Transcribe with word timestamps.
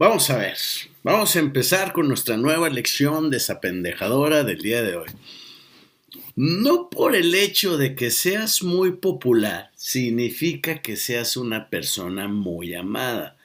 Vamos 0.00 0.30
a 0.30 0.38
ver, 0.38 0.56
vamos 1.02 1.36
a 1.36 1.40
empezar 1.40 1.92
con 1.92 2.08
nuestra 2.08 2.38
nueva 2.38 2.70
lección 2.70 3.28
desapendejadora 3.28 4.44
del 4.44 4.62
día 4.62 4.82
de 4.82 4.96
hoy. 4.96 5.10
No 6.34 6.88
por 6.88 7.14
el 7.14 7.34
hecho 7.34 7.76
de 7.76 7.94
que 7.94 8.10
seas 8.10 8.62
muy 8.62 8.92
popular 8.92 9.70
significa 9.74 10.80
que 10.80 10.96
seas 10.96 11.36
una 11.36 11.68
persona 11.68 12.28
muy 12.28 12.72
amada. 12.72 13.36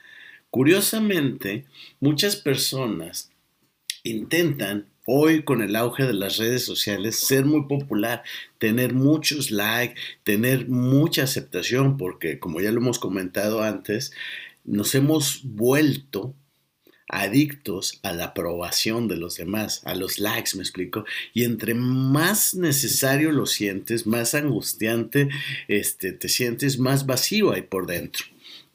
Curiosamente, 0.49 1.65
muchas 1.99 2.37
personas 2.37 3.31
intentan 4.03 4.87
hoy 5.05 5.43
con 5.43 5.61
el 5.61 5.75
auge 5.75 6.05
de 6.05 6.13
las 6.13 6.37
redes 6.37 6.63
sociales 6.63 7.17
ser 7.19 7.43
muy 7.43 7.67
popular, 7.67 8.23
tener 8.59 8.93
muchos 8.93 9.51
likes, 9.51 9.99
tener 10.23 10.69
mucha 10.69 11.23
aceptación, 11.23 11.97
porque 11.97 12.39
como 12.39 12.61
ya 12.61 12.71
lo 12.71 12.79
hemos 12.79 12.97
comentado 12.97 13.61
antes, 13.61 14.13
nos 14.63 14.95
hemos 14.95 15.41
vuelto 15.43 16.33
adictos 17.07 17.99
a 18.03 18.13
la 18.13 18.25
aprobación 18.25 19.07
de 19.07 19.17
los 19.17 19.37
demás, 19.37 19.81
a 19.85 19.95
los 19.95 20.19
likes, 20.19 20.51
me 20.55 20.63
explico. 20.63 21.05
Y 21.33 21.43
entre 21.43 21.73
más 21.73 22.55
necesario 22.55 23.31
lo 23.31 23.45
sientes, 23.45 24.07
más 24.07 24.33
angustiante 24.35 25.29
este, 25.67 26.13
te 26.13 26.29
sientes, 26.29 26.79
más 26.79 27.05
vacío 27.05 27.51
hay 27.51 27.63
por 27.63 27.87
dentro. 27.87 28.25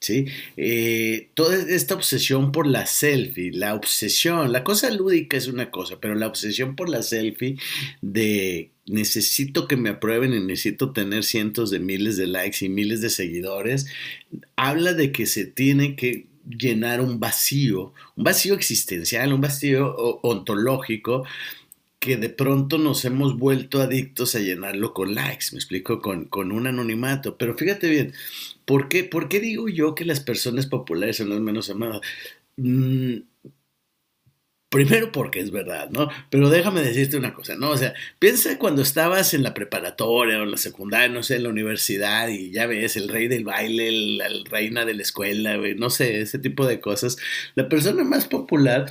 ¿sí? 0.01 0.27
Eh, 0.57 1.29
toda 1.35 1.57
esta 1.57 1.95
obsesión 1.95 2.52
por 2.52 2.66
la 2.66 2.87
selfie, 2.87 3.52
la 3.52 3.74
obsesión, 3.74 4.51
la 4.52 4.65
cosa 4.65 4.91
lúdica 4.91 5.37
es 5.37 5.47
una 5.47 5.71
cosa, 5.71 5.99
pero 6.01 6.15
la 6.15 6.27
obsesión 6.27 6.74
por 6.74 6.88
la 6.88 7.02
selfie 7.02 7.57
de 8.01 8.71
necesito 8.87 9.69
que 9.69 9.77
me 9.77 9.91
aprueben 9.91 10.33
y 10.35 10.41
necesito 10.41 10.93
tener 10.93 11.23
cientos 11.23 11.71
de 11.71 11.79
miles 11.79 12.16
de 12.16 12.27
likes 12.27 12.65
y 12.65 12.69
miles 12.69 13.01
de 13.01 13.10
seguidores, 13.10 13.87
habla 14.57 14.95
de 14.95 15.13
que 15.13 15.26
se 15.26 15.45
tiene 15.45 15.95
que 15.95 16.26
llenar 16.49 17.01
un 17.01 17.21
vacío, 17.21 17.93
un 18.16 18.24
vacío 18.24 18.55
existencial, 18.55 19.33
un 19.33 19.41
vacío 19.41 19.95
ontológico 20.23 21.24
que 22.01 22.16
de 22.16 22.30
pronto 22.30 22.79
nos 22.79 23.05
hemos 23.05 23.38
vuelto 23.38 23.82
adictos 23.82 24.35
a 24.35 24.41
llenarlo 24.41 24.95
con 24.95 25.15
likes, 25.15 25.47
me 25.52 25.59
explico, 25.59 26.01
con, 26.01 26.24
con 26.24 26.51
un 26.51 26.66
anonimato. 26.66 27.37
Pero 27.37 27.57
fíjate 27.57 27.91
bien, 27.91 28.15
¿por 28.65 28.88
qué, 28.88 29.05
¿por 29.05 29.29
qué 29.29 29.38
digo 29.38 29.69
yo 29.69 29.95
que 29.95 30.07
las 30.07 30.21
personas 30.21 30.66
populares 30.66 31.19
son 31.19 31.29
las 31.29 31.41
menos 31.41 31.69
amadas? 31.69 32.01
Mm, 32.57 33.16
Primero 34.71 35.10
porque 35.10 35.40
es 35.40 35.51
verdad, 35.51 35.90
¿no? 35.90 36.09
Pero 36.30 36.49
déjame 36.49 36.80
decirte 36.82 37.16
una 37.16 37.35
cosa, 37.35 37.57
¿no? 37.57 37.71
O 37.71 37.76
sea, 37.76 37.93
piensa 38.21 38.57
cuando 38.57 38.82
estabas 38.82 39.35
en 39.35 39.43
la 39.43 39.52
preparatoria 39.52 40.38
o 40.38 40.45
en 40.45 40.52
la 40.52 40.57
secundaria, 40.57 41.09
no 41.09 41.24
sé, 41.24 41.37
en 41.37 41.43
la 41.43 41.49
universidad 41.49 42.29
y 42.29 42.52
ya 42.52 42.66
ves, 42.66 42.96
el 42.96 43.09
rey 43.09 43.26
del 43.26 43.43
baile, 43.43 43.91
la 43.91 44.29
reina 44.48 44.85
de 44.85 44.95
la 44.95 45.02
escuela, 45.02 45.57
no 45.76 45.91
sé, 45.91 46.21
ese 46.21 46.38
tipo 46.38 46.66
de 46.66 46.80
cosas. 46.80 47.16
La 47.57 47.68
persona 47.68 48.04
más 48.04 48.26
popular 48.29 48.87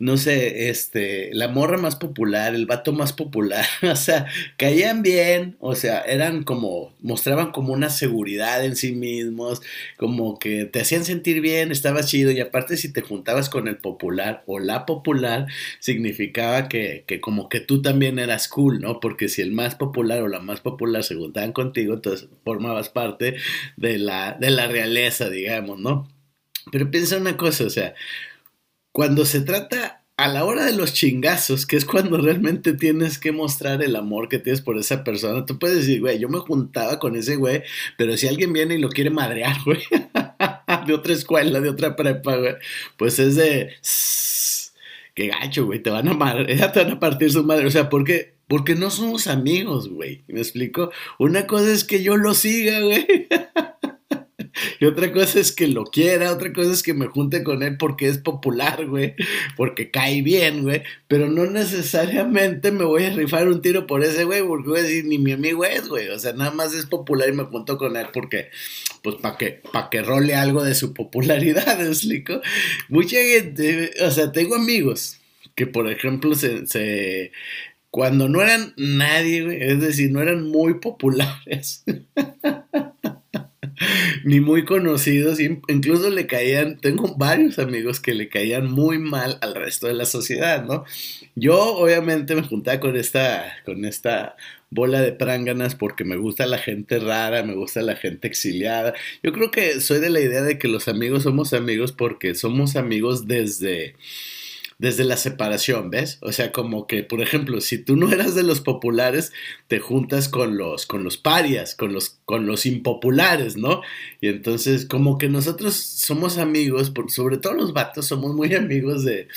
no 0.00 0.16
sé, 0.16 0.70
este, 0.70 1.28
la 1.34 1.48
morra 1.48 1.76
más 1.76 1.94
popular, 1.94 2.54
el 2.54 2.64
vato 2.64 2.94
más 2.94 3.12
popular, 3.12 3.66
o 3.82 3.96
sea, 3.96 4.26
caían 4.56 5.02
bien, 5.02 5.56
o 5.60 5.74
sea, 5.74 6.00
eran 6.00 6.42
como, 6.42 6.94
mostraban 7.00 7.52
como 7.52 7.74
una 7.74 7.90
seguridad 7.90 8.64
en 8.64 8.76
sí 8.76 8.92
mismos, 8.92 9.60
como 9.98 10.38
que 10.38 10.64
te 10.64 10.80
hacían 10.80 11.04
sentir 11.04 11.42
bien, 11.42 11.70
estaba 11.70 12.02
chido, 12.02 12.30
y 12.30 12.40
aparte 12.40 12.78
si 12.78 12.90
te 12.90 13.02
juntabas 13.02 13.50
con 13.50 13.68
el 13.68 13.76
popular 13.76 14.42
o 14.46 14.58
la 14.58 14.86
popular, 14.86 15.46
significaba 15.80 16.68
que, 16.68 17.04
que 17.06 17.20
como 17.20 17.50
que 17.50 17.60
tú 17.60 17.82
también 17.82 18.18
eras 18.18 18.48
cool, 18.48 18.80
¿no? 18.80 19.00
Porque 19.00 19.28
si 19.28 19.42
el 19.42 19.52
más 19.52 19.74
popular 19.74 20.22
o 20.22 20.28
la 20.28 20.40
más 20.40 20.60
popular 20.62 21.04
se 21.04 21.14
juntaban 21.14 21.52
contigo, 21.52 21.92
entonces 21.94 22.26
formabas 22.42 22.88
parte 22.88 23.36
de 23.76 23.98
la, 23.98 24.32
de 24.40 24.50
la 24.50 24.66
realeza, 24.66 25.28
digamos, 25.28 25.78
¿no? 25.78 26.08
Pero 26.72 26.90
piensa 26.90 27.18
una 27.18 27.36
cosa, 27.36 27.64
o 27.64 27.70
sea, 27.70 27.94
cuando 28.92 29.24
se 29.24 29.40
trata 29.40 29.99
a 30.20 30.28
la 30.28 30.44
hora 30.44 30.66
de 30.66 30.74
los 30.74 30.92
chingazos, 30.92 31.64
que 31.64 31.78
es 31.78 31.86
cuando 31.86 32.18
realmente 32.18 32.74
tienes 32.74 33.18
que 33.18 33.32
mostrar 33.32 33.82
el 33.82 33.96
amor 33.96 34.28
que 34.28 34.38
tienes 34.38 34.60
por 34.60 34.76
esa 34.76 35.02
persona, 35.02 35.46
tú 35.46 35.58
puedes 35.58 35.78
decir, 35.78 36.00
güey, 36.00 36.18
yo 36.18 36.28
me 36.28 36.40
juntaba 36.40 36.98
con 36.98 37.16
ese 37.16 37.36
güey, 37.36 37.62
pero 37.96 38.14
si 38.18 38.28
alguien 38.28 38.52
viene 38.52 38.74
y 38.74 38.78
lo 38.80 38.90
quiere 38.90 39.08
madrear, 39.08 39.56
güey, 39.64 39.80
de 40.86 40.92
otra 40.92 41.14
escuela, 41.14 41.60
de 41.60 41.70
otra 41.70 41.96
prepa, 41.96 42.36
güey, 42.36 42.54
pues 42.98 43.18
es 43.18 43.34
de, 43.36 43.70
qué 45.14 45.28
gacho, 45.28 45.64
güey, 45.64 45.82
te 45.82 45.88
van 45.88 46.08
a 46.08 46.12
madre, 46.12 46.54
te 46.54 46.84
van 46.84 46.92
a 46.92 47.00
partir 47.00 47.32
su 47.32 47.42
madre, 47.42 47.66
o 47.66 47.70
sea, 47.70 47.88
¿por 47.88 48.04
qué? 48.04 48.34
Porque 48.46 48.74
no 48.74 48.90
somos 48.90 49.26
amigos, 49.26 49.88
güey, 49.88 50.22
¿me 50.28 50.40
explico? 50.40 50.90
Una 51.18 51.46
cosa 51.46 51.72
es 51.72 51.84
que 51.84 52.02
yo 52.02 52.18
lo 52.18 52.34
siga, 52.34 52.80
güey. 52.80 53.06
Y 54.80 54.86
otra 54.86 55.12
cosa 55.12 55.38
es 55.38 55.52
que 55.52 55.68
lo 55.68 55.84
quiera, 55.84 56.32
otra 56.32 56.54
cosa 56.54 56.72
es 56.72 56.82
que 56.82 56.94
me 56.94 57.06
junte 57.06 57.44
con 57.44 57.62
él 57.62 57.76
porque 57.76 58.08
es 58.08 58.16
popular, 58.16 58.86
güey, 58.86 59.14
porque 59.54 59.90
cae 59.90 60.22
bien, 60.22 60.62
güey, 60.62 60.82
pero 61.06 61.28
no 61.28 61.44
necesariamente 61.44 62.72
me 62.72 62.84
voy 62.84 63.04
a 63.04 63.10
rifar 63.10 63.46
un 63.48 63.60
tiro 63.60 63.86
por 63.86 64.02
ese 64.02 64.24
güey, 64.24 64.42
porque 64.42 64.70
voy 64.70 64.80
a 64.80 64.82
decir, 64.84 65.04
ni 65.04 65.18
mi 65.18 65.32
amigo 65.32 65.66
es, 65.66 65.86
güey, 65.86 66.08
o 66.08 66.18
sea, 66.18 66.32
nada 66.32 66.50
más 66.50 66.72
es 66.72 66.86
popular 66.86 67.28
y 67.28 67.32
me 67.32 67.44
junto 67.44 67.76
con 67.76 67.94
él 67.94 68.06
porque, 68.10 68.48
pues, 69.02 69.16
para 69.16 69.36
que, 69.36 69.60
para 69.70 69.90
que 69.90 70.00
role 70.00 70.34
algo 70.34 70.64
de 70.64 70.74
su 70.74 70.94
popularidad, 70.94 71.78
¿me 71.78 71.88
explico? 71.88 72.40
Mucha 72.88 73.18
gente, 73.18 73.90
o 74.00 74.10
sea, 74.10 74.32
tengo 74.32 74.54
amigos 74.54 75.18
que, 75.54 75.66
por 75.66 75.90
ejemplo, 75.90 76.34
se, 76.34 76.66
se 76.66 77.32
cuando 77.90 78.30
no 78.30 78.40
eran 78.40 78.72
nadie, 78.78 79.44
güey, 79.44 79.62
es 79.62 79.80
decir, 79.80 80.10
no 80.10 80.22
eran 80.22 80.42
muy 80.44 80.80
populares. 80.80 81.84
ni 84.24 84.40
muy 84.40 84.64
conocidos, 84.64 85.38
incluso 85.40 86.10
le 86.10 86.26
caían, 86.26 86.78
tengo 86.78 87.16
varios 87.16 87.58
amigos 87.58 88.00
que 88.00 88.14
le 88.14 88.28
caían 88.28 88.70
muy 88.70 88.98
mal 88.98 89.38
al 89.40 89.54
resto 89.54 89.86
de 89.86 89.94
la 89.94 90.04
sociedad, 90.04 90.64
¿no? 90.64 90.84
Yo 91.34 91.58
obviamente 91.76 92.34
me 92.34 92.42
juntaba 92.42 92.80
con 92.80 92.96
esta, 92.96 93.56
con 93.64 93.84
esta 93.84 94.36
bola 94.70 95.00
de 95.00 95.12
pránganas 95.12 95.74
porque 95.74 96.04
me 96.04 96.16
gusta 96.16 96.46
la 96.46 96.58
gente 96.58 96.98
rara, 96.98 97.42
me 97.42 97.54
gusta 97.54 97.82
la 97.82 97.96
gente 97.96 98.28
exiliada. 98.28 98.94
Yo 99.22 99.32
creo 99.32 99.50
que 99.50 99.80
soy 99.80 100.00
de 100.00 100.10
la 100.10 100.20
idea 100.20 100.42
de 100.42 100.58
que 100.58 100.68
los 100.68 100.88
amigos 100.88 101.24
somos 101.24 101.52
amigos 101.52 101.92
porque 101.92 102.34
somos 102.34 102.76
amigos 102.76 103.26
desde 103.26 103.96
desde 104.80 105.04
la 105.04 105.18
separación, 105.18 105.90
¿ves? 105.90 106.18
O 106.22 106.32
sea, 106.32 106.52
como 106.52 106.86
que, 106.86 107.02
por 107.02 107.20
ejemplo, 107.20 107.60
si 107.60 107.76
tú 107.76 107.96
no 107.96 108.10
eras 108.10 108.34
de 108.34 108.42
los 108.42 108.62
populares, 108.62 109.30
te 109.68 109.78
juntas 109.78 110.30
con 110.30 110.56
los, 110.56 110.86
con 110.86 111.04
los 111.04 111.18
parias, 111.18 111.74
con 111.74 111.92
los, 111.92 112.18
con 112.24 112.46
los 112.46 112.64
impopulares, 112.64 113.58
¿no? 113.58 113.82
Y 114.22 114.28
entonces, 114.28 114.86
como 114.86 115.18
que 115.18 115.28
nosotros 115.28 115.74
somos 115.74 116.38
amigos, 116.38 116.92
sobre 117.08 117.36
todo 117.36 117.52
los 117.52 117.74
vatos, 117.74 118.06
somos 118.06 118.34
muy 118.34 118.54
amigos 118.54 119.04
de, 119.04 119.28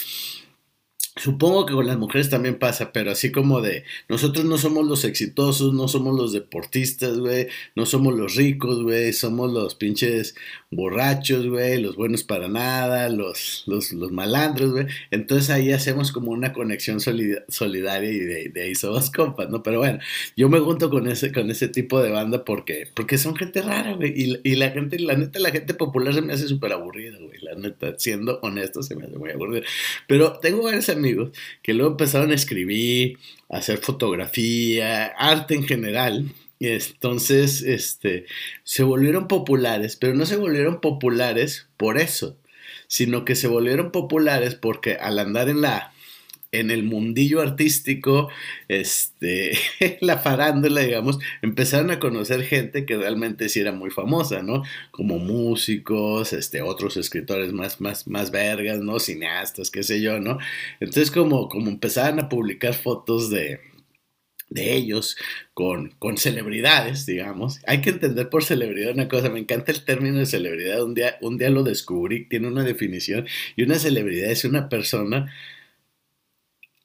Supongo 1.16 1.68
que 1.68 1.76
con 1.76 1.86
las 1.86 1.98
mujeres 1.98 2.32
también 2.32 2.58
pasa, 2.58 2.92
pero 2.92 3.12
así 3.12 3.32
como 3.32 3.62
de, 3.62 3.84
nosotros 4.10 4.46
no 4.46 4.58
somos 4.58 4.88
los 4.88 5.06
exitosos, 5.06 5.72
no 5.72 5.88
somos 5.88 6.18
los 6.18 6.34
deportistas, 6.34 7.20
güey, 7.20 7.50
no 7.76 7.86
somos 7.86 8.16
los 8.16 8.34
ricos, 8.34 8.82
güey, 8.82 9.14
somos 9.14 9.54
los 9.54 9.76
pinches 9.76 10.34
borrachos, 10.72 11.46
güey, 11.46 11.80
los 11.80 11.96
buenos 11.98 12.24
para 12.24 12.48
nada, 12.48 13.10
los, 13.10 13.64
los, 13.68 13.94
los 13.94 14.12
malandros, 14.12 14.72
güey. 14.72 14.88
Entonces 15.12 15.52
ahí 15.52 15.72
hacemos 15.72 16.12
como 16.12 16.32
una 16.32 16.52
conexión 16.52 17.00
solidaria 17.00 18.10
y 18.10 18.50
de, 18.50 18.64
ahí 18.64 18.74
somos 18.74 19.12
compas, 19.12 19.50
¿no? 19.52 19.62
Pero 19.62 19.78
bueno, 19.78 20.00
yo 20.36 20.50
me 20.50 20.60
junto 20.62 20.90
con 20.90 21.08
ese, 21.08 21.32
con 21.32 21.52
ese 21.52 21.68
tipo 21.68 22.02
de 22.02 22.10
banda 22.10 22.44
porque, 22.44 22.88
porque 22.92 23.20
son 23.20 23.36
gente 23.36 23.62
rara, 23.62 23.94
güey, 23.94 24.14
y, 24.20 24.40
y 24.44 24.56
la 24.56 24.72
gente, 24.72 24.98
la 24.98 25.14
neta, 25.16 25.38
la 25.38 25.52
gente 25.52 25.76
popular 25.76 26.16
se 26.16 26.24
me 26.24 26.34
hace 26.34 26.48
súper 26.48 26.74
aburrida, 26.74 27.20
güey, 27.20 27.40
la 27.40 27.54
neta, 27.54 27.94
siendo 28.00 28.40
honesto, 28.42 28.82
se 28.82 28.96
me 28.96 29.06
hace 29.06 29.16
muy 29.16 29.30
aburrida. 29.30 29.64
Pero 30.08 30.40
tengo 30.40 30.64
varios 30.64 30.90
amigos 30.90 31.03
que 31.62 31.74
luego 31.74 31.92
empezaron 31.92 32.32
a 32.32 32.36
escribir, 32.36 33.18
a 33.50 33.58
hacer 33.58 33.80
fotografía, 33.80 35.08
arte 35.18 35.56
en 35.56 35.66
general. 35.66 36.26
Y 36.60 36.68
entonces, 36.68 37.62
este, 37.62 38.26
se 38.64 38.84
volvieron 38.84 39.28
populares, 39.28 39.96
pero 39.96 40.14
no 40.16 40.26
se 40.26 40.38
volvieron 40.38 40.82
populares 40.82 41.68
por 41.78 41.98
eso, 41.98 42.38
sino 42.88 43.26
que 43.26 43.36
se 43.36 43.48
volvieron 43.48 43.92
populares 43.92 44.56
porque 44.56 44.96
al 44.96 45.20
andar 45.20 45.50
en 45.50 45.62
la 45.62 45.93
en 46.54 46.72
el 46.72 46.84
mundillo 46.84 47.42
artístico, 47.42 48.30
este, 48.68 49.58
la 50.02 50.20
farándula, 50.20 50.82
digamos, 50.82 51.20
empezaron 51.42 51.92
a 51.92 52.00
conocer 52.00 52.44
gente 52.44 52.86
que 52.86 52.96
realmente 52.96 53.50
sí 53.50 53.60
era 53.60 53.74
muy 53.74 53.90
famosa, 53.90 54.44
¿no? 54.44 54.64
Como 54.92 55.18
músicos, 55.20 56.32
este, 56.32 56.62
otros 56.62 56.96
escritores 56.96 57.52
más, 57.52 57.82
más, 57.82 58.08
más 58.08 58.32
vergas, 58.32 58.80
¿no? 58.80 59.00
Cineastas, 59.00 59.72
qué 59.72 59.84
sé 59.84 60.00
yo, 60.00 60.20
¿no? 60.20 60.38
Entonces, 60.80 61.12
como, 61.12 61.50
como 61.50 61.70
empezaron 61.70 62.20
a 62.20 62.30
publicar 62.30 62.76
fotos 62.76 63.32
de, 63.32 63.60
de 64.50 64.76
ellos 64.76 65.18
con, 65.56 65.90
con, 66.00 66.18
celebridades, 66.18 67.06
digamos. 67.08 67.62
Hay 67.66 67.82
que 67.82 67.90
entender 67.92 68.30
por 68.30 68.44
celebridad 68.44 68.94
una 68.94 69.08
cosa, 69.08 69.30
me 69.30 69.40
encanta 69.40 69.72
el 69.72 69.84
término 69.84 70.20
de 70.20 70.28
celebridad, 70.28 70.84
un 70.84 70.94
día, 70.94 71.18
un 71.22 71.38
día 71.38 71.50
lo 71.50 71.64
descubrí, 71.64 72.26
tiene 72.30 72.48
una 72.48 72.64
definición, 72.64 73.26
y 73.56 73.64
una 73.64 73.80
celebridad 73.80 74.30
es 74.30 74.46
una 74.46 74.70
persona 74.70 75.34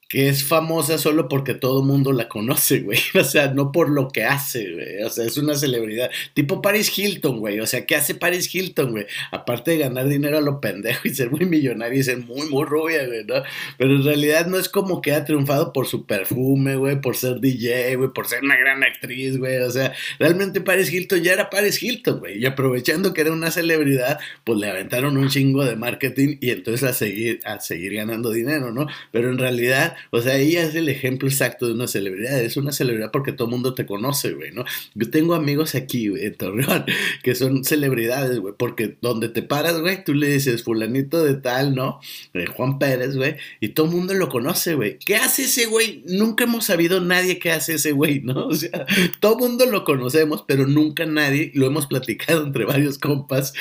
que 0.09 0.27
es 0.27 0.43
famosa 0.43 0.97
solo 0.97 1.29
porque 1.29 1.53
todo 1.53 1.83
mundo 1.83 2.11
la 2.11 2.27
conoce, 2.27 2.79
güey. 2.79 2.99
O 3.19 3.23
sea, 3.23 3.53
no 3.53 3.71
por 3.71 3.89
lo 3.89 4.07
que 4.07 4.23
hace, 4.23 4.73
güey. 4.73 5.03
O 5.03 5.09
sea, 5.09 5.25
es 5.25 5.37
una 5.37 5.53
celebridad. 5.55 6.09
Tipo 6.33 6.63
Paris 6.63 6.97
Hilton, 6.97 7.39
güey. 7.39 7.59
O 7.59 7.67
sea, 7.67 7.85
¿qué 7.85 7.95
hace 7.95 8.15
Paris 8.15 8.53
Hilton, 8.53 8.91
güey? 8.91 9.05
Aparte 9.31 9.71
de 9.71 9.77
ganar 9.77 10.07
dinero 10.07 10.39
a 10.39 10.41
lo 10.41 10.59
pendejo 10.59 11.07
y 11.07 11.09
ser 11.13 11.29
muy 11.29 11.45
millonaria 11.45 11.99
y 11.99 12.03
ser 12.03 12.17
muy, 12.17 12.49
muy 12.49 12.65
rubia, 12.65 13.05
güey, 13.05 13.23
¿no? 13.23 13.35
Pero 13.77 13.97
en 13.97 14.03
realidad 14.03 14.47
no 14.47 14.57
es 14.57 14.67
como 14.67 14.99
que 15.01 15.11
ha 15.11 15.25
triunfado 15.25 15.73
por 15.73 15.85
su 15.85 16.07
perfume, 16.07 16.75
güey, 16.75 16.99
por 16.99 17.15
ser 17.15 17.39
DJ, 17.39 17.97
güey, 17.97 18.09
por 18.09 18.27
ser 18.27 18.43
una 18.43 18.57
gran 18.57 18.83
actriz, 18.83 19.37
güey. 19.37 19.57
O 19.57 19.69
sea, 19.69 19.93
realmente 20.17 20.59
Paris 20.59 20.91
Hilton 20.91 21.21
ya 21.21 21.33
era 21.33 21.51
Paris 21.51 21.83
Hilton, 21.83 22.19
güey. 22.19 22.39
Y 22.39 22.47
aprovechando 22.47 23.13
que 23.13 23.21
era 23.21 23.31
una 23.31 23.51
celebridad, 23.51 24.19
pues 24.43 24.57
le 24.57 24.69
aventaron 24.69 25.17
un 25.17 25.29
chingo 25.29 25.65
de 25.65 25.75
marketing 25.75 26.37
y 26.41 26.49
entonces 26.49 26.89
a 26.89 26.93
seguir, 26.93 27.41
a 27.45 27.59
seguir 27.59 27.93
ganando 27.93 28.31
dinero, 28.31 28.71
¿no? 28.71 28.87
Pero 29.11 29.29
en 29.29 29.37
realidad 29.37 29.95
o 30.11 30.21
sea, 30.21 30.37
ella 30.37 30.63
es 30.63 30.75
el 30.75 30.89
ejemplo 30.89 31.27
exacto 31.27 31.67
de 31.67 31.73
una 31.73 31.87
celebridad. 31.87 32.39
Es 32.39 32.57
una 32.57 32.71
celebridad 32.71 33.11
porque 33.11 33.31
todo 33.31 33.47
el 33.47 33.51
mundo 33.51 33.73
te 33.73 33.85
conoce, 33.85 34.33
güey, 34.33 34.51
¿no? 34.51 34.65
Yo 34.95 35.09
tengo 35.09 35.33
amigos 35.33 35.75
aquí, 35.75 36.09
güey, 36.09 36.25
en 36.25 36.35
Torreón, 36.35 36.85
que 37.23 37.35
son 37.35 37.63
celebridades, 37.63 38.39
güey, 38.39 38.53
porque 38.57 38.97
donde 39.01 39.29
te 39.29 39.41
paras, 39.41 39.79
güey, 39.79 40.03
tú 40.03 40.13
le 40.13 40.27
dices 40.27 40.63
fulanito 40.63 41.23
de 41.23 41.35
tal, 41.35 41.75
¿no? 41.75 41.99
De 42.33 42.47
Juan 42.47 42.79
Pérez, 42.79 43.15
güey, 43.15 43.35
y 43.59 43.69
todo 43.69 43.87
el 43.87 43.93
mundo 43.93 44.13
lo 44.13 44.29
conoce, 44.29 44.75
güey. 44.75 44.97
¿Qué 44.99 45.15
hace 45.15 45.43
ese 45.43 45.65
güey? 45.65 46.03
Nunca 46.07 46.45
hemos 46.45 46.65
sabido 46.65 47.01
nadie 47.01 47.39
qué 47.39 47.51
hace 47.51 47.75
ese 47.75 47.91
güey, 47.91 48.21
¿no? 48.21 48.49
O 48.49 48.55
sea, 48.55 48.85
todo 49.19 49.33
el 49.33 49.39
mundo 49.39 49.65
lo 49.67 49.83
conocemos, 49.83 50.43
pero 50.47 50.65
nunca 50.65 51.05
nadie, 51.05 51.51
lo 51.53 51.67
hemos 51.67 51.85
platicado 51.85 52.43
entre 52.43 52.65
varios 52.65 52.97
compas, 52.97 53.53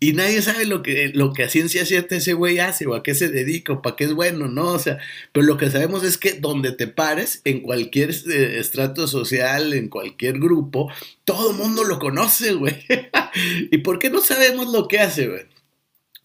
y 0.00 0.12
nadie 0.12 0.42
sabe 0.42 0.64
lo 0.64 0.82
que, 0.82 1.10
lo 1.12 1.32
que 1.32 1.42
a 1.42 1.48
ciencia 1.48 1.84
cierta 1.84 2.14
ese 2.16 2.32
güey 2.32 2.60
hace 2.60 2.86
o 2.86 2.94
a 2.94 3.02
qué 3.02 3.16
se 3.16 3.28
dedica 3.28 3.72
o 3.72 3.82
para 3.82 3.96
qué 3.96 4.04
es 4.04 4.12
bueno, 4.12 4.46
¿no? 4.46 4.66
O 4.66 4.78
sea, 4.78 4.98
pero 5.32 5.44
lo 5.44 5.56
que 5.56 5.67
sabemos 5.70 6.04
es 6.04 6.18
que 6.18 6.34
donde 6.34 6.72
te 6.72 6.86
pares, 6.86 7.40
en 7.44 7.60
cualquier 7.60 8.10
eh, 8.10 8.58
estrato 8.58 9.06
social, 9.06 9.72
en 9.72 9.88
cualquier 9.88 10.38
grupo, 10.38 10.90
todo 11.24 11.50
el 11.50 11.56
mundo 11.56 11.84
lo 11.84 11.98
conoce, 11.98 12.54
güey. 12.54 12.84
¿Y 13.70 13.78
por 13.78 13.98
qué 13.98 14.10
no 14.10 14.20
sabemos 14.20 14.68
lo 14.72 14.88
que 14.88 15.00
hace, 15.00 15.28
güey? 15.28 15.42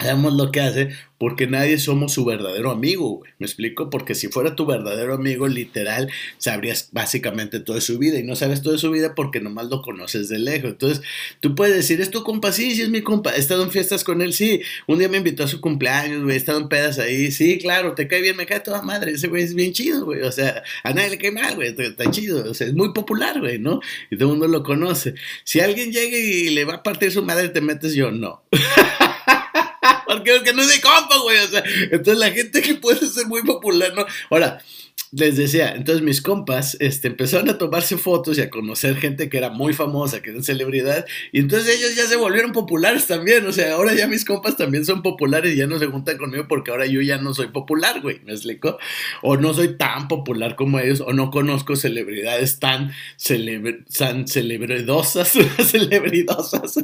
Sabemos 0.04 0.34
lo 0.34 0.52
que 0.52 0.62
hace 0.62 0.90
porque 1.24 1.48
nadie 1.48 1.78
somos 1.78 2.12
su 2.12 2.26
verdadero 2.26 2.70
amigo. 2.70 3.24
¿Me 3.40 3.46
explico? 3.46 3.90
Porque 3.90 4.14
si 4.14 4.28
fuera 4.28 4.58
tu 4.58 4.66
verdadero 4.66 5.14
amigo, 5.14 5.48
literal, 5.48 6.12
sabrías 6.38 6.90
básicamente 6.92 7.62
toda 7.62 7.80
su 7.80 7.98
vida 7.98 8.20
y 8.20 8.24
no 8.24 8.36
sabes 8.36 8.62
toda 8.62 8.78
su 8.78 8.92
vida 8.92 9.16
porque 9.16 9.40
nomás 9.40 9.68
lo 9.68 9.82
conoces 9.82 10.28
de 10.28 10.38
lejos. 10.40 10.72
Entonces, 10.72 11.02
tú 11.40 11.56
puedes 11.56 11.78
decir, 11.78 12.02
¿es 12.02 12.12
tu 12.12 12.24
compa? 12.24 12.52
Sí, 12.52 12.76
sí, 12.76 12.82
es 12.82 12.90
mi 12.90 13.04
compa. 13.04 13.34
He 13.34 13.40
estado 13.40 13.64
en 13.64 13.72
fiestas 13.72 14.04
con 14.04 14.22
él, 14.22 14.34
sí. 14.34 14.64
Un 14.86 15.00
día 15.00 15.08
me 15.08 15.16
invitó 15.16 15.46
a 15.46 15.48
su 15.48 15.62
cumpleaños, 15.62 16.24
güey. 16.24 16.34
He 16.34 16.38
estado 16.38 16.60
en 16.60 16.68
pedas 16.68 17.00
ahí, 17.00 17.32
sí, 17.32 17.58
claro, 17.58 17.94
te 17.94 18.10
cae 18.10 18.22
bien, 18.22 18.36
me 18.36 18.46
cae 18.46 18.60
toda 18.60 18.82
madre. 18.82 19.14
Ese 19.14 19.30
güey 19.30 19.44
es 19.44 19.56
bien 19.56 19.72
chido, 19.72 20.04
güey. 20.04 20.24
O 20.24 20.32
sea, 20.34 20.62
a 20.84 20.94
nadie 20.94 21.12
le 21.12 21.18
cae 21.20 21.32
mal, 21.32 21.56
güey. 21.56 21.74
Está 21.78 22.12
chido. 22.12 22.52
O 22.52 22.54
sea, 22.54 22.68
es 22.68 22.74
muy 22.74 22.92
popular, 22.92 23.40
güey, 23.40 23.60
¿no? 23.60 23.80
Y 24.12 24.18
todo 24.18 24.34
el 24.34 24.40
mundo 24.40 24.50
lo 24.50 24.62
conoce. 24.62 25.16
Si 25.46 25.62
alguien 25.62 25.94
llega 25.94 26.18
y 26.18 26.50
le 26.50 26.66
va 26.66 26.76
a 26.76 26.84
partir 26.84 27.14
su 27.14 27.24
madre, 27.24 27.48
te 27.48 27.62
metes 27.62 27.94
yo, 27.94 28.12
no. 28.12 28.44
porque, 30.18 30.54
no 30.54 30.62
es 30.62 30.70
de 30.70 30.82
compa, 30.82 31.18
güey. 31.22 31.38
O 31.40 31.48
sea, 31.48 31.64
entonces 31.92 32.18
la 32.18 32.32
gente 32.32 32.62
que 32.62 32.76
puede 32.76 33.08
ser 33.08 33.28
muy 33.28 33.44
popular, 33.44 33.94
¿no? 33.96 34.06
Ahora, 34.30 34.60
les 35.16 35.38
decía, 35.38 35.74
entonces 35.76 36.04
mis 36.04 36.22
compas 36.22 36.76
este, 36.80 37.08
empezaron 37.08 37.50
a 37.50 37.58
tomarse 37.58 37.98
fotos 37.98 38.38
y 38.38 38.42
a 38.42 38.50
conocer 38.50 38.96
gente 38.98 39.30
que 39.30 39.38
era 39.38 39.50
muy 39.50 39.74
famosa, 39.74 40.22
que 40.22 40.32
era 40.32 40.42
celebridad, 40.42 41.06
y 41.32 41.40
entonces 41.40 41.78
ellos 41.78 41.96
ya 41.96 42.08
se 42.08 42.16
volvieron 42.16 42.52
populares 42.52 43.06
también, 43.06 43.46
o 43.46 43.52
sea, 43.52 43.74
ahora 43.74 43.94
ya 43.94 44.08
mis 44.08 44.26
compas 44.26 44.58
también 44.58 44.86
son 44.86 45.04
populares 45.04 45.54
y 45.54 45.58
ya 45.58 45.68
no 45.68 45.78
se 45.78 45.86
juntan 45.86 46.18
conmigo 46.18 46.46
porque 46.48 46.72
ahora 46.72 46.88
yo 46.88 47.00
ya 47.02 47.18
no 47.18 47.34
soy 47.34 47.50
popular, 47.50 48.02
güey, 48.02 48.22
¿me 48.26 48.34
explico? 48.34 48.80
O 49.22 49.38
no 49.38 49.54
soy 49.54 49.78
tan 49.78 50.08
popular 50.08 50.56
como 50.56 50.80
ellos, 50.80 51.02
o 51.02 51.14
no 51.14 51.30
conozco 51.30 51.76
celebridades 51.76 52.60
tan, 52.60 52.92
tan 53.98 54.28
celebridosas, 54.28 55.32
celebridosas, 55.64 56.84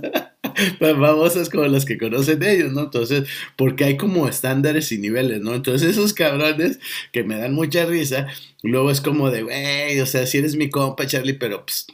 tan 0.80 1.00
famosas 1.00 1.50
como 1.50 1.66
las 1.66 1.86
que 1.86 1.98
conocen 1.98 2.44
ellos, 2.44 2.72
¿no? 2.72 2.84
Entonces, 2.84 3.28
porque 3.56 3.84
hay 3.86 3.98
como 3.98 4.28
estándares 4.28 4.92
y 4.92 4.98
niveles, 4.98 5.42
¿no? 5.42 5.56
Entonces 5.56 5.90
esos 5.92 6.14
cabrones 6.14 6.80
que 7.12 7.24
me 7.24 7.38
dan 7.38 7.54
mucha 7.54 7.86
risa, 7.86 8.28
luego 8.64 8.92
es 8.92 9.02
como 9.02 9.32
de, 9.32 9.44
güey, 9.44 10.00
o 10.00 10.06
sea, 10.06 10.26
si 10.26 10.38
eres 10.40 10.56
mi 10.56 10.70
compa, 10.70 11.08
Charlie, 11.08 11.34
pero 11.34 11.66
pues, 11.66 11.88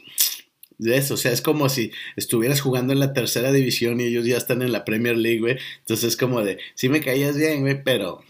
de 0.78 0.96
eso, 0.96 1.14
o 1.14 1.16
sea, 1.16 1.32
es 1.32 1.40
como 1.40 1.68
si 1.68 1.92
estuvieras 2.16 2.60
jugando 2.60 2.92
en 2.92 3.00
la 3.00 3.12
tercera 3.12 3.52
división 3.52 4.00
y 4.00 4.04
ellos 4.04 4.26
ya 4.26 4.36
están 4.36 4.62
en 4.62 4.72
la 4.72 4.84
Premier 4.84 5.16
League, 5.16 5.40
güey. 5.40 5.56
Entonces 5.80 6.10
es 6.10 6.16
como 6.16 6.42
de, 6.42 6.58
sí 6.74 6.88
me 6.88 7.00
caías 7.00 7.36
bien, 7.36 7.60
güey, 7.62 7.82
pero, 7.82 8.22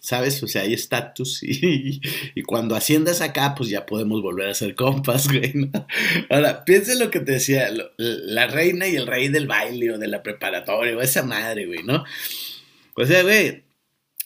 ¿sabes? 0.00 0.42
O 0.42 0.48
sea, 0.48 0.62
hay 0.62 0.74
estatus 0.74 1.42
y, 1.42 2.00
cuando 2.42 2.74
asciendas 2.76 3.20
acá, 3.20 3.54
pues 3.56 3.68
ya 3.68 3.86
podemos 3.86 4.22
volver 4.22 4.48
a 4.48 4.54
ser 4.54 4.74
compas, 4.74 5.28
güey. 5.28 5.70
Ahora, 6.30 6.64
piensa 6.64 6.94
lo 6.94 7.10
que 7.10 7.20
te 7.20 7.32
decía, 7.32 7.70
la 7.96 8.46
reina 8.46 8.86
y 8.86 8.96
el 8.96 9.06
rey 9.06 9.28
del 9.28 9.46
baile 9.46 9.92
o 9.92 9.98
de 9.98 10.08
la 10.08 10.22
preparatoria 10.22 10.96
o 10.96 11.00
esa 11.00 11.22
madre, 11.22 11.66
güey, 11.66 11.82
¿no? 11.82 12.04
O 12.94 13.04
sea, 13.04 13.22
güey, 13.22 13.64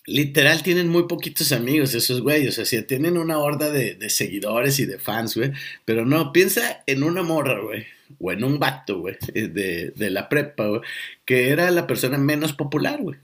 literal 0.07 0.63
tienen 0.63 0.89
muy 0.89 1.07
poquitos 1.07 1.53
amigos 1.53 1.95
esos 1.95 2.21
güeyes. 2.21 2.59
O 2.59 2.65
sea, 2.65 2.87
tienen 2.87 3.19
una 3.19 3.39
horda 3.39 3.71
de, 3.71 3.95
de 3.95 4.11
seguidores 4.11 4.79
y 4.79 4.87
de 4.87 4.99
fans, 4.99 5.37
güey. 5.37 5.53
Pero 5.85 6.07
no, 6.07 6.33
piensa 6.33 6.83
en 6.87 7.03
una 7.03 7.23
morra, 7.23 7.61
güey. 7.61 7.87
O 8.19 8.33
en 8.33 8.45
un 8.45 8.59
vato, 8.59 9.01
güey, 9.01 9.17
de, 9.33 9.93
de 9.95 10.11
la 10.11 10.29
prepa, 10.29 10.67
güey, 10.67 10.81
que 11.25 11.51
era 11.51 11.71
la 11.71 11.87
persona 11.87 12.19
menos 12.19 12.53
popular, 12.53 13.01
güey. 13.01 13.19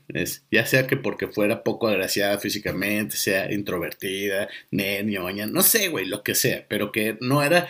Ya 0.50 0.67
sea 0.67 0.87
que 0.87 0.96
porque 0.96 1.29
fuera 1.29 1.62
poco 1.62 1.88
agraciada 1.88 2.38
físicamente, 2.38 3.17
sea 3.17 3.52
introvertida, 3.52 4.49
ñoña, 4.70 5.46
no 5.46 5.62
sé, 5.62 5.88
güey, 5.88 6.06
lo 6.06 6.23
que 6.23 6.35
sea, 6.35 6.64
pero 6.69 6.93
que 6.93 7.17
no 7.20 7.43
era 7.43 7.69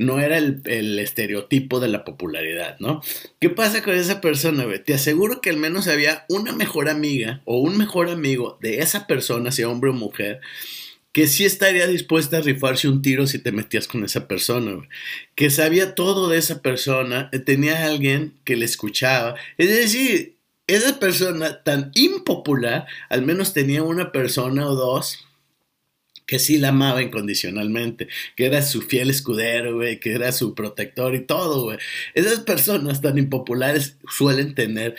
no 0.00 0.18
era 0.18 0.38
el, 0.38 0.62
el, 0.64 0.98
estereotipo 0.98 1.78
de 1.78 1.88
la 1.88 2.06
popularidad, 2.06 2.78
¿no? 2.80 3.02
¿Qué 3.38 3.50
pasa 3.50 3.82
con 3.82 3.94
esa 3.94 4.22
persona, 4.22 4.64
güey? 4.64 4.82
Te 4.82 4.94
aseguro 4.94 5.42
que 5.42 5.50
al 5.50 5.58
menos 5.58 5.88
había 5.88 6.24
una 6.30 6.52
mejor 6.52 6.88
amiga 6.88 7.42
o 7.44 7.58
un 7.58 7.76
mejor 7.76 8.08
amigo 8.08 8.56
de 8.62 8.78
esa 8.78 9.06
persona, 9.06 9.52
sea 9.52 9.68
hombre 9.68 9.90
o 9.90 9.92
mujer, 9.92 10.40
que 11.12 11.26
sí 11.26 11.44
estaría 11.44 11.86
dispuesta 11.86 12.38
a 12.38 12.40
rifarse 12.40 12.88
un 12.88 13.02
tiro 13.02 13.26
si 13.26 13.38
te 13.38 13.52
metías 13.52 13.88
con 13.88 14.04
esa 14.04 14.28
persona. 14.28 14.88
Que 15.34 15.50
sabía 15.50 15.94
todo 15.94 16.28
de 16.28 16.38
esa 16.38 16.62
persona, 16.62 17.28
eh, 17.32 17.38
tenía 17.40 17.86
alguien 17.86 18.34
que 18.44 18.56
le 18.56 18.64
escuchaba. 18.64 19.34
Es 19.58 19.68
decir, 19.70 20.36
esa 20.66 21.00
persona 21.00 21.62
tan 21.64 21.90
impopular, 21.94 22.86
al 23.08 23.22
menos 23.22 23.52
tenía 23.52 23.82
una 23.82 24.12
persona 24.12 24.66
o 24.68 24.74
dos 24.74 25.26
que 26.26 26.38
sí 26.38 26.58
la 26.58 26.68
amaba 26.68 27.02
incondicionalmente, 27.02 28.06
que 28.36 28.46
era 28.46 28.62
su 28.62 28.82
fiel 28.82 29.10
escudero, 29.10 29.74
güey, 29.74 29.98
que 29.98 30.12
era 30.12 30.30
su 30.30 30.54
protector 30.54 31.16
y 31.16 31.26
todo, 31.26 31.64
güey. 31.64 31.78
Esas 32.14 32.38
personas 32.40 33.00
tan 33.00 33.18
impopulares 33.18 33.96
suelen 34.08 34.54
tener 34.54 34.94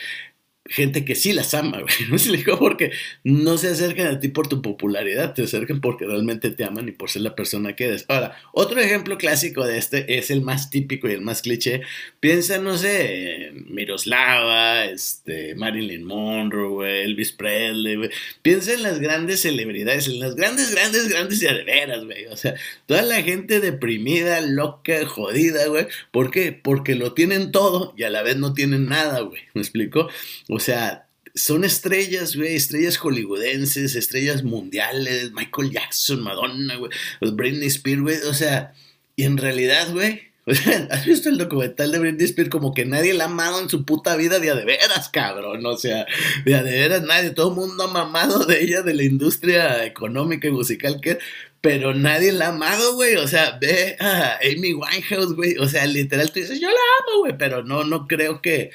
gente 0.66 1.04
que 1.04 1.14
sí 1.14 1.32
las 1.32 1.54
ama, 1.54 1.80
güey. 1.80 1.94
¿No 2.08 2.18
se 2.18 2.32
dijo? 2.32 2.58
Porque 2.58 2.92
no 3.24 3.58
se 3.58 3.68
acercan 3.68 4.06
a 4.06 4.20
ti 4.20 4.28
por 4.28 4.48
tu 4.48 4.62
popularidad, 4.62 5.34
te 5.34 5.42
acercan 5.42 5.80
porque 5.80 6.06
realmente 6.06 6.50
te 6.50 6.64
aman 6.64 6.88
y 6.88 6.92
por 6.92 7.10
ser 7.10 7.22
la 7.22 7.34
persona 7.34 7.74
que 7.74 7.86
eres. 7.86 8.04
Ahora, 8.08 8.36
otro 8.52 8.80
ejemplo 8.80 9.18
clásico 9.18 9.64
de 9.66 9.78
este 9.78 10.18
es 10.18 10.30
el 10.30 10.42
más 10.42 10.70
típico 10.70 11.08
y 11.08 11.12
el 11.12 11.20
más 11.20 11.42
cliché. 11.42 11.82
Piensa, 12.20 12.58
no 12.58 12.76
sé, 12.76 13.52
Miroslava, 13.68 14.84
este, 14.86 15.54
Marilyn 15.54 16.04
Monroe, 16.04 17.04
Elvis 17.04 17.32
Presley, 17.32 17.96
güey. 17.96 18.10
Piensa 18.42 18.72
en 18.72 18.82
las 18.82 19.00
grandes 19.00 19.42
celebridades, 19.42 20.06
en 20.06 20.20
las 20.20 20.36
grandes, 20.36 20.70
grandes, 20.72 21.08
grandes 21.08 21.42
y 21.42 21.46
veras, 21.64 22.04
güey. 22.04 22.26
O 22.26 22.36
sea, 22.36 22.54
toda 22.86 23.02
la 23.02 23.22
gente 23.22 23.60
deprimida, 23.60 24.40
loca, 24.40 25.04
jodida, 25.06 25.66
güey. 25.66 25.86
¿Por 26.10 26.30
qué? 26.30 26.52
Porque 26.52 26.94
lo 26.94 27.14
tienen 27.14 27.50
todo 27.52 27.94
y 27.96 28.04
a 28.04 28.10
la 28.10 28.22
vez 28.22 28.36
no 28.36 28.54
tienen 28.54 28.86
nada, 28.86 29.20
güey. 29.20 29.42
¿Me 29.54 29.60
explico? 29.60 30.08
O 30.54 30.60
sea, 30.60 31.06
son 31.34 31.64
estrellas, 31.64 32.36
güey, 32.36 32.54
estrellas 32.54 32.98
hollywoodenses, 32.98 33.94
estrellas 33.94 34.42
mundiales, 34.42 35.32
Michael 35.32 35.70
Jackson, 35.70 36.22
Madonna, 36.22 36.76
güey, 36.76 36.90
Britney 37.32 37.68
Spears, 37.68 38.02
güey, 38.02 38.16
o 38.28 38.34
sea, 38.34 38.74
y 39.16 39.24
en 39.24 39.38
realidad, 39.38 39.90
güey, 39.92 40.32
¿has 40.90 41.06
visto 41.06 41.30
el 41.30 41.38
documental 41.38 41.92
de 41.92 42.00
Britney 42.00 42.26
Spears? 42.26 42.50
Como 42.50 42.74
que 42.74 42.84
nadie 42.84 43.14
la 43.14 43.24
ha 43.24 43.26
amado 43.28 43.60
en 43.60 43.70
su 43.70 43.84
puta 43.84 44.16
vida 44.16 44.40
de 44.40 44.50
a 44.50 44.54
de 44.54 44.64
veras, 44.64 45.08
cabrón. 45.08 45.64
O 45.64 45.76
sea, 45.76 46.04
de 46.44 46.54
a 46.56 46.64
de 46.64 46.72
veras 46.72 47.02
nadie. 47.02 47.30
Todo 47.30 47.50
el 47.50 47.54
mundo 47.54 47.84
ha 47.84 47.86
mamado 47.86 48.44
de 48.44 48.60
ella, 48.60 48.82
de 48.82 48.92
la 48.92 49.04
industria 49.04 49.84
económica 49.84 50.48
y 50.48 50.50
musical 50.50 51.00
que 51.00 51.18
pero 51.60 51.94
nadie 51.94 52.32
la 52.32 52.46
ha 52.46 52.48
amado, 52.48 52.96
güey. 52.96 53.14
O 53.16 53.28
sea, 53.28 53.56
ve 53.60 53.96
a 54.00 54.40
Amy 54.42 54.74
Winehouse, 54.74 55.34
güey. 55.34 55.56
O 55.58 55.68
sea, 55.68 55.86
literal, 55.86 56.32
tú 56.32 56.40
dices, 56.40 56.60
yo 56.60 56.68
la 56.68 56.74
amo, 56.74 57.20
güey, 57.20 57.38
pero 57.38 57.62
no, 57.62 57.84
no 57.84 58.08
creo 58.08 58.42
que 58.42 58.72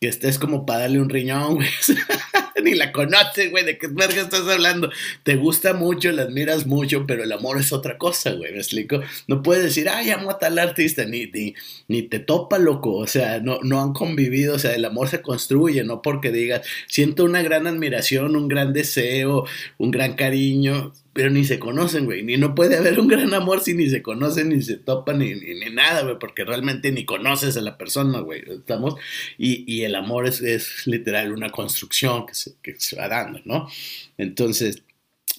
que 0.00 0.08
estés 0.08 0.38
como 0.38 0.66
para 0.66 0.80
darle 0.80 1.00
un 1.00 1.08
riñón, 1.08 1.56
güey. 1.56 1.68
Ni 2.62 2.74
la 2.74 2.90
conoces, 2.90 3.50
güey, 3.50 3.64
de 3.64 3.78
qué 3.78 3.86
verga 3.86 4.22
estás 4.22 4.48
hablando. 4.48 4.90
Te 5.22 5.36
gusta 5.36 5.72
mucho, 5.74 6.10
la 6.10 6.22
admiras 6.22 6.66
mucho, 6.66 7.06
pero 7.06 7.22
el 7.22 7.30
amor 7.32 7.60
es 7.60 7.72
otra 7.72 7.96
cosa, 7.96 8.32
güey, 8.32 8.52
¿me 8.52 8.58
explico? 8.58 9.00
No 9.28 9.42
puedes 9.42 9.62
decir, 9.62 9.88
ay, 9.88 10.10
amo 10.10 10.30
a 10.30 10.38
tal 10.38 10.58
artista, 10.58 11.04
ni, 11.04 11.26
ni, 11.26 11.54
ni 11.86 12.02
te 12.02 12.18
topa, 12.18 12.58
loco. 12.58 12.96
O 12.96 13.06
sea, 13.06 13.40
no, 13.40 13.58
no 13.62 13.80
han 13.80 13.92
convivido, 13.92 14.56
o 14.56 14.58
sea, 14.58 14.74
el 14.74 14.84
amor 14.84 15.08
se 15.08 15.22
construye, 15.22 15.84
no 15.84 16.02
porque 16.02 16.32
digas, 16.32 16.66
siento 16.88 17.24
una 17.24 17.42
gran 17.42 17.66
admiración, 17.66 18.36
un 18.36 18.48
gran 18.48 18.72
deseo, 18.72 19.44
un 19.78 19.90
gran 19.90 20.14
cariño 20.14 20.92
pero 21.16 21.30
ni 21.30 21.44
se 21.44 21.58
conocen, 21.58 22.04
güey. 22.04 22.22
Ni 22.22 22.36
no 22.36 22.54
puede 22.54 22.76
haber 22.76 23.00
un 23.00 23.08
gran 23.08 23.32
amor 23.32 23.62
si 23.62 23.72
ni 23.72 23.88
se 23.88 24.02
conocen, 24.02 24.50
ni 24.50 24.60
se 24.60 24.76
topan, 24.76 25.18
ni, 25.18 25.34
ni, 25.34 25.70
nada, 25.70 26.02
güey, 26.02 26.18
porque 26.18 26.44
realmente 26.44 26.92
ni 26.92 27.06
conoces 27.06 27.56
a 27.56 27.62
la 27.62 27.78
persona, 27.78 28.20
güey. 28.20 28.42
Estamos, 28.46 28.96
y, 29.38 29.64
y 29.66 29.84
el 29.84 29.94
amor 29.94 30.26
es, 30.26 30.42
es, 30.42 30.86
literal 30.86 31.32
una 31.32 31.48
construcción 31.50 32.26
que 32.26 32.34
se, 32.34 32.52
que 32.62 32.78
se 32.78 32.96
va 32.96 33.08
dando, 33.08 33.40
¿no? 33.46 33.66
Entonces, 34.18 34.82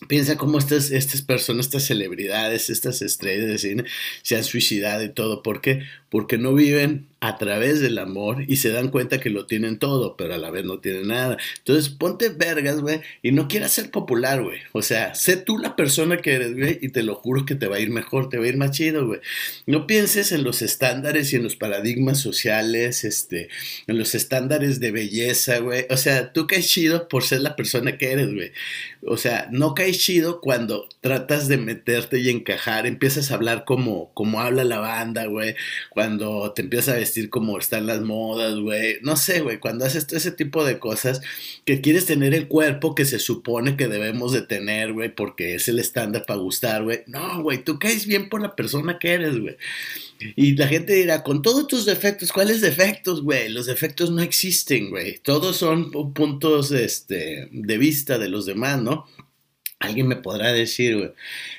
piensa 0.08 0.36
cómo 0.36 0.58
estas, 0.58 0.90
estas 0.90 1.22
personas, 1.22 1.68
estas 1.68 1.84
celebridades, 1.86 2.72
estas 2.72 3.04
estrellas 3.04 3.48
de 3.48 3.58
cine 3.60 3.84
se 4.24 4.36
han 4.36 4.44
suicidado 4.44 5.04
y 5.04 5.10
todo. 5.10 5.44
¿Por 5.44 5.62
qué? 5.62 5.84
Porque 6.10 6.38
no 6.38 6.54
viven 6.54 7.08
a 7.20 7.38
través 7.38 7.80
del 7.80 7.98
amor 7.98 8.44
y 8.48 8.58
se 8.58 8.70
dan 8.70 8.90
cuenta 8.90 9.20
que 9.20 9.32
lo 9.32 9.48
tienen 9.48 9.80
todo, 9.80 10.16
pero 10.18 10.36
a 10.36 10.38
la 10.38 10.52
vez 10.52 10.66
no 10.66 10.80
tienen 10.80 11.08
nada. 11.08 11.38
Entonces 11.58 11.90
ponte 11.90 12.30
vergas, 12.30 12.80
güey, 12.80 13.02
y 13.24 13.32
no 13.32 13.48
quieras 13.48 13.72
ser 13.72 13.90
popular, 13.90 14.44
güey. 14.44 14.60
O 14.72 14.84
sea, 14.84 15.16
sé 15.16 15.36
tú 15.36 15.58
la 15.58 15.76
persona 15.76 16.18
que 16.18 16.34
eres, 16.34 16.56
güey, 16.56 16.78
y 16.82 16.90
te 16.90 17.02
lo 17.02 17.16
juro 17.16 17.46
que 17.46 17.56
te 17.56 17.68
va 17.68 17.78
a 17.78 17.80
ir 17.80 17.90
mejor, 17.90 18.30
te 18.30 18.38
va 18.38 18.46
a 18.46 18.48
ir 18.48 18.58
más 18.58 18.72
chido, 18.72 19.08
güey. 19.08 19.20
No 19.66 19.88
pienses 19.88 20.32
en 20.32 20.44
los 20.44 20.62
estándares 20.62 21.34
y 21.34 21.38
en 21.38 21.44
los 21.44 21.56
paradigmas 21.56 22.20
sociales, 22.20 23.04
este, 23.04 23.50
en 23.88 23.98
los 23.98 24.14
estándares 24.14 24.80
de 24.80 24.92
belleza, 24.92 25.58
güey. 25.60 25.88
O 25.90 25.98
sea, 25.98 26.34
tú 26.34 26.46
caes 26.46 26.68
chido 26.68 27.08
por 27.08 27.24
ser 27.24 27.42
la 27.42 27.56
persona 27.56 27.98
que 27.98 28.12
eres, 28.12 28.32
güey. 28.32 28.52
O 29.06 29.18
sea, 29.18 29.48
no 29.52 29.74
caes 29.74 29.98
chido 29.98 30.40
cuando 30.40 30.88
tratas 31.02 31.48
de 31.48 31.58
meterte 31.58 32.20
y 32.20 32.30
encajar, 32.30 32.86
empiezas 32.86 33.32
a 33.32 33.36
hablar 33.36 33.64
como, 33.66 34.12
como 34.14 34.40
habla 34.42 34.64
la 34.64 34.80
banda, 34.80 35.26
güey. 35.26 35.56
Cuando 35.98 36.54
te 36.54 36.62
empiezas 36.62 36.94
a 36.94 37.00
vestir 37.00 37.32
como 37.32 37.58
están 37.58 37.88
las 37.88 38.02
modas, 38.02 38.56
güey. 38.60 38.98
No 39.02 39.18
sé, 39.18 39.42
güey, 39.42 39.60
cuando 39.60 39.84
haces 39.84 40.06
todo 40.06 40.18
ese 40.18 40.30
tipo 40.30 40.64
de 40.64 40.78
cosas, 40.78 41.22
que 41.66 41.82
quieres 41.82 42.06
tener 42.06 42.36
el 42.36 42.48
cuerpo 42.48 42.94
que 42.94 43.04
se 43.04 43.18
supone 43.18 43.76
que 43.76 43.88
debemos 43.88 44.32
de 44.32 44.44
tener, 44.44 44.94
güey, 44.94 45.10
porque 45.10 45.56
es 45.56 45.68
el 45.70 45.80
estándar 45.80 46.24
para 46.28 46.40
gustar, 46.40 46.84
güey. 46.84 47.00
No, 47.08 47.42
güey, 47.42 47.64
tú 47.64 47.80
caes 47.80 48.06
bien 48.06 48.30
por 48.30 48.42
la 48.42 48.56
persona 48.56 49.00
que 49.00 49.14
eres, 49.14 49.40
güey. 49.40 49.58
Y 50.36 50.56
la 50.56 50.68
gente 50.68 50.94
dirá, 50.94 51.24
con 51.24 51.42
todos 51.42 51.66
tus 51.66 51.88
defectos, 51.88 52.32
¿cuáles 52.32 52.62
defectos, 52.62 53.24
güey? 53.24 53.50
Los 53.50 53.66
defectos 53.66 54.12
no 54.12 54.22
existen, 54.22 54.92
güey. 54.92 55.18
Todos 55.18 55.58
son 55.58 55.90
puntos 56.14 56.72
este, 56.74 57.50
de 57.52 57.78
vista 57.80 58.20
de 58.20 58.30
los 58.30 58.46
demás, 58.46 58.80
¿no? 58.80 59.08
Alguien 59.80 60.08
me 60.08 60.16
podrá 60.16 60.52
decir, 60.54 60.98
güey, 60.98 61.12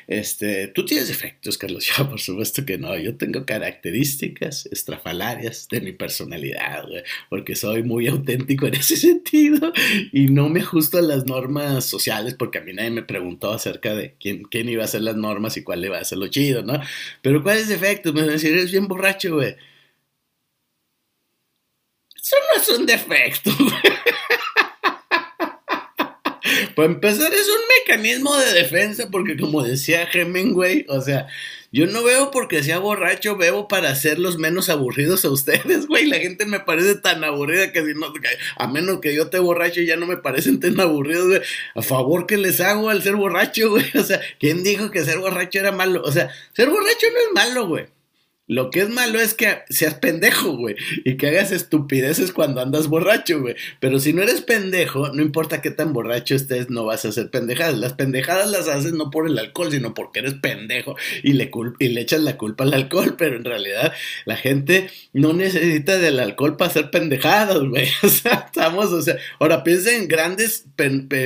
este, 0.08 0.66
tú 0.68 0.84
tienes 0.84 1.06
defectos, 1.06 1.56
Carlos. 1.56 1.86
Yo, 1.98 2.08
por 2.08 2.18
supuesto 2.20 2.64
que 2.66 2.76
no. 2.76 2.96
Yo 2.98 3.16
tengo 3.16 3.46
características 3.46 4.66
estrafalarias 4.66 5.68
de 5.68 5.80
mi 5.80 5.92
personalidad, 5.92 6.88
güey, 6.88 7.04
porque 7.30 7.54
soy 7.54 7.84
muy 7.84 8.08
auténtico 8.08 8.66
en 8.66 8.74
ese 8.74 8.96
sentido 8.98 9.72
y 10.12 10.28
no 10.28 10.48
me 10.48 10.60
ajusto 10.60 10.98
a 10.98 11.02
las 11.02 11.26
normas 11.26 11.84
sociales, 11.86 12.34
porque 12.34 12.58
a 12.58 12.62
mí 12.62 12.72
nadie 12.72 12.90
me 12.90 13.02
preguntó 13.04 13.52
acerca 13.52 13.94
de 13.94 14.14
quién, 14.18 14.42
quién 14.44 14.68
iba 14.68 14.82
a 14.82 14.86
hacer 14.86 15.02
las 15.02 15.16
normas 15.16 15.56
y 15.56 15.62
cuál 15.62 15.84
iba 15.84 15.98
a 15.98 16.04
ser 16.04 16.18
lo 16.18 16.26
chido, 16.28 16.62
¿no? 16.62 16.80
Pero 17.22 17.42
¿cuáles 17.42 17.68
defectos? 17.68 18.14
Me 18.14 18.22
van 18.22 18.30
a 18.30 18.32
decir, 18.32 18.52
eres 18.52 18.72
bien 18.72 18.88
borracho, 18.88 19.36
güey. 19.36 19.54
Eso 22.20 22.36
no 22.52 22.60
es 22.62 22.68
un 22.78 22.86
defecto, 22.86 23.50
güey. 23.58 23.94
Para 26.78 26.92
empezar, 26.92 27.34
es 27.34 27.48
un 27.48 27.60
mecanismo 27.80 28.36
de 28.36 28.52
defensa, 28.52 29.08
porque 29.10 29.36
como 29.36 29.64
decía 29.64 30.08
Hemingway, 30.12 30.86
o 30.88 31.00
sea, 31.00 31.26
yo 31.72 31.88
no 31.88 32.04
veo 32.04 32.30
porque 32.30 32.62
sea 32.62 32.78
borracho, 32.78 33.36
veo 33.36 33.66
para 33.66 33.90
hacerlos 33.90 34.38
menos 34.38 34.68
aburridos 34.68 35.24
a 35.24 35.30
ustedes, 35.30 35.88
güey. 35.88 36.06
La 36.06 36.18
gente 36.18 36.46
me 36.46 36.60
parece 36.60 36.94
tan 36.94 37.24
aburrida 37.24 37.72
que 37.72 37.84
si 37.84 37.94
no, 37.94 38.12
a 38.58 38.68
menos 38.68 39.00
que 39.00 39.12
yo 39.12 39.28
te 39.28 39.40
borracho, 39.40 39.80
ya 39.80 39.96
no 39.96 40.06
me 40.06 40.18
parecen 40.18 40.60
tan 40.60 40.78
aburridos, 40.78 41.26
güey. 41.26 41.40
A 41.74 41.82
favor 41.82 42.28
que 42.28 42.36
les 42.36 42.60
hago 42.60 42.90
al 42.90 43.02
ser 43.02 43.16
borracho, 43.16 43.70
güey. 43.70 43.84
O 43.98 44.04
sea, 44.04 44.20
¿quién 44.38 44.62
dijo 44.62 44.92
que 44.92 45.02
ser 45.02 45.18
borracho 45.18 45.58
era 45.58 45.72
malo? 45.72 46.00
O 46.04 46.12
sea, 46.12 46.30
ser 46.52 46.70
borracho 46.70 47.06
no 47.12 47.18
es 47.18 47.48
malo, 47.48 47.66
güey. 47.66 47.86
Lo 48.48 48.70
que 48.70 48.80
es 48.80 48.88
malo 48.88 49.20
es 49.20 49.34
que 49.34 49.58
seas 49.68 49.94
pendejo, 49.94 50.56
güey, 50.56 50.74
y 51.04 51.18
que 51.18 51.28
hagas 51.28 51.52
estupideces 51.52 52.32
cuando 52.32 52.62
andas 52.62 52.88
borracho, 52.88 53.40
güey. 53.40 53.56
Pero 53.78 54.00
si 54.00 54.14
no 54.14 54.22
eres 54.22 54.40
pendejo, 54.40 55.10
no 55.12 55.22
importa 55.22 55.60
qué 55.60 55.70
tan 55.70 55.92
borracho 55.92 56.34
estés, 56.34 56.70
no 56.70 56.86
vas 56.86 57.04
a 57.04 57.08
hacer 57.08 57.30
pendejadas. 57.30 57.76
Las 57.78 57.92
pendejadas 57.92 58.50
las 58.50 58.66
haces 58.68 58.92
no 58.92 59.10
por 59.10 59.26
el 59.26 59.38
alcohol, 59.38 59.70
sino 59.70 59.92
porque 59.92 60.20
eres 60.20 60.34
pendejo 60.34 60.96
y 61.22 61.34
le, 61.34 61.50
y 61.78 61.88
le 61.88 62.00
echas 62.00 62.22
la 62.22 62.38
culpa 62.38 62.64
al 62.64 62.72
alcohol. 62.72 63.16
Pero 63.18 63.36
en 63.36 63.44
realidad 63.44 63.92
la 64.24 64.36
gente 64.36 64.88
no 65.12 65.34
necesita 65.34 65.98
del 65.98 66.18
alcohol 66.18 66.56
para 66.56 66.70
hacer 66.70 66.90
pendejadas, 66.90 67.60
güey. 67.60 67.88
O 68.08 68.10
sea, 68.10 68.46
estamos, 68.46 68.86
o 68.86 69.02
sea, 69.02 69.16
ahora 69.38 69.62
piensa 69.62 69.94
en 69.94 70.08
grandes 70.08 70.64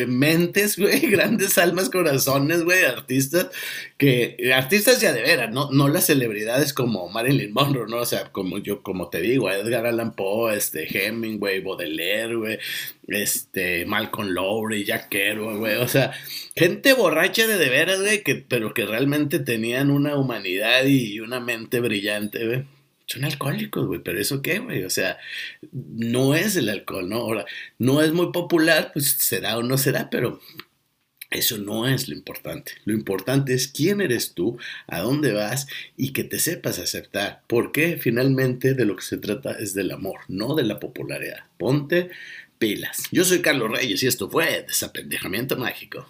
mentes, 0.08 0.76
güey, 0.76 1.00
grandes 1.10 1.56
almas, 1.56 1.90
corazones, 1.90 2.64
güey, 2.64 2.84
artistas, 2.84 3.48
que 3.96 4.52
artistas 4.54 5.00
ya 5.00 5.12
de 5.12 5.22
veras, 5.22 5.52
no, 5.52 5.70
no 5.70 5.86
las 5.86 6.06
celebridades 6.06 6.72
como 6.72 7.08
Marilyn 7.12 7.52
Monroe, 7.52 7.88
¿no? 7.88 7.98
O 7.98 8.06
sea, 8.06 8.32
como 8.32 8.58
yo, 8.58 8.82
como 8.82 9.08
te 9.08 9.20
digo, 9.20 9.50
Edgar 9.50 9.86
Allan 9.86 10.14
Poe, 10.14 10.56
este, 10.56 10.86
Hemingway, 10.86 11.60
Baudelaire, 11.60 12.34
güey, 12.34 12.58
este, 13.08 13.84
Malcolm 13.86 14.30
Lowry, 14.30 14.84
Jack 14.84 15.08
Kerouac, 15.08 15.58
güey, 15.58 15.76
o 15.76 15.88
sea, 15.88 16.12
gente 16.56 16.92
borracha 16.94 17.46
de 17.46 17.56
de 17.56 17.68
veras, 17.68 18.00
güey, 18.00 18.22
que, 18.22 18.36
pero 18.36 18.74
que 18.74 18.86
realmente 18.86 19.38
tenían 19.38 19.90
una 19.90 20.16
humanidad 20.16 20.84
y 20.84 21.20
una 21.20 21.40
mente 21.40 21.80
brillante, 21.80 22.46
güey. 22.46 22.64
Son 23.06 23.24
alcohólicos, 23.24 23.86
güey, 23.86 24.00
pero 24.02 24.20
eso 24.20 24.42
qué, 24.42 24.58
güey, 24.58 24.84
o 24.84 24.90
sea, 24.90 25.18
no 25.72 26.34
es 26.34 26.56
el 26.56 26.68
alcohol, 26.68 27.08
¿no? 27.08 27.16
Ahora, 27.16 27.44
no 27.78 28.00
es 28.02 28.12
muy 28.12 28.32
popular, 28.32 28.90
pues 28.92 29.12
será 29.18 29.58
o 29.58 29.62
no 29.62 29.76
será, 29.76 30.08
pero 30.10 30.40
eso 31.32 31.58
no 31.58 31.88
es 31.88 32.08
lo 32.08 32.14
importante. 32.14 32.72
Lo 32.84 32.92
importante 32.92 33.54
es 33.54 33.68
quién 33.68 34.00
eres 34.00 34.34
tú, 34.34 34.58
a 34.86 35.00
dónde 35.00 35.32
vas 35.32 35.66
y 35.96 36.12
que 36.12 36.24
te 36.24 36.38
sepas 36.38 36.78
aceptar. 36.78 37.42
Porque 37.46 37.96
finalmente 37.96 38.74
de 38.74 38.84
lo 38.84 38.96
que 38.96 39.02
se 39.02 39.18
trata 39.18 39.52
es 39.52 39.74
del 39.74 39.90
amor, 39.90 40.20
no 40.28 40.54
de 40.54 40.64
la 40.64 40.80
popularidad. 40.80 41.44
Ponte 41.58 42.10
pilas. 42.58 43.04
Yo 43.10 43.24
soy 43.24 43.40
Carlos 43.42 43.70
Reyes 43.70 44.02
y 44.02 44.06
esto 44.06 44.30
fue 44.30 44.64
Desapendejamiento 44.66 45.56
Mágico. 45.56 46.06